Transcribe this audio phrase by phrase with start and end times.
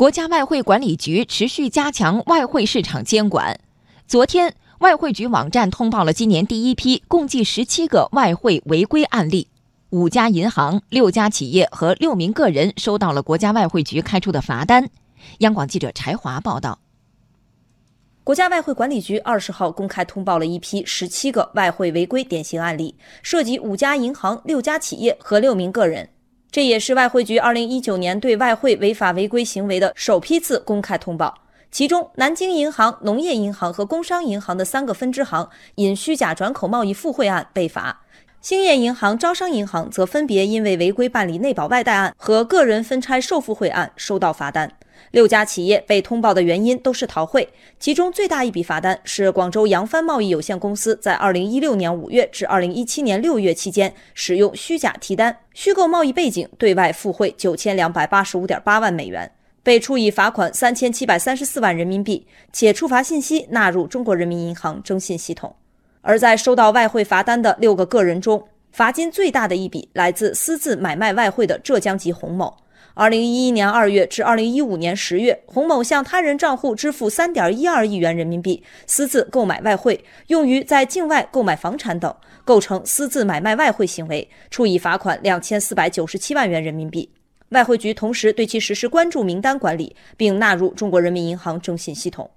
[0.00, 3.60] 国家外汇管理局持续加强外汇市场监管。
[4.06, 9.48] 昨天，外汇局网站通报了今年第一批共计十七个外汇违规案例，
[9.90, 14.88] 五家银行、六家企业和六名个人收到了国家外汇局开出的罚单。
[15.40, 16.78] 央广记者柴华报道。
[18.24, 26.08] 国家外汇管理局二十号公开通报了一批十七个外汇违规典型案例，涉及五家银行、六家企业和六名个人。
[26.52, 31.38] 这也是外汇局二零一九年对外汇违法违规行为的首批次公开通报。
[31.70, 38.02] 其中，南京银行、农业银行和工商银行的三个分支行因虚假转口贸易付汇案被罚；
[38.40, 44.72] 兴业银行、招商银行则分别因为违规办理内保外贷案和个人分拆受付汇案收到罚单。
[45.10, 59.30] 六家企业被通报的原因都是逃汇，其中最大一笔罚单是广州扬帆贸易有限公司在二零一六年五月至二零一七年六月期间，使用虚假提单、虚构贸易背景对外付汇九千两百八十五点八万美元，
[59.62, 65.54] 被处以罚款三千七百三十四万人民币，且处罚信息纳入中国人民银行征信系统。
[66.02, 68.42] 而在收到外汇罚单的六个个人中，
[68.72, 72.56] 罚金最大的一笔来自私自买卖外汇的浙江籍洪某。
[73.00, 87.08] 二零一一年二月至二零一五年十月，洪某向他人账户支付三点一二亿元人民币，私自购买外汇，用于在境外购买房产等，构成私自买卖外汇行为，处以罚款两千四百九十七万元人民币。
[87.48, 92.30] 外汇局同时对其实施关注名单管理，并纳入中国人民银行征信系统。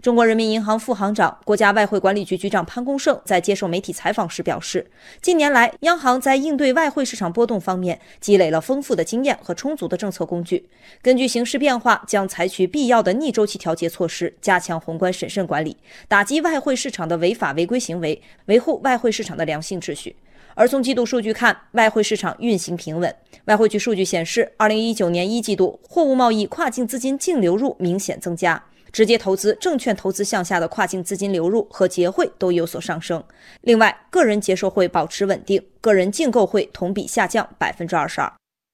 [0.00, 10.68] 中国人民银行副行长、国家外汇管理局局长潘功胜在接受媒体采访时表示，近年来，央行在应对外汇市场波动方面积累了丰富的经验和充足的政策工具。
[11.00, 15.76] 根据形势变化，将采取必要的逆周期调节措施，加强宏观审慎管理，
[16.08, 20.16] 打击外汇市场的违法违规行为，维护外汇市场的良性秩序。
[20.54, 23.14] 而从季度数据看，外汇市场运行平稳。
[23.46, 28.62] 外汇局数据显示，二零一九年一季度货物贸易跨境资金净流入明显增加。
[28.92, 33.22] 直接投资、证券投资项下的跨境资金流入和结汇都有所上升。
[33.62, 38.30] 另外，个人结售汇保持稳定，个人净购汇同比下降百分之二十二。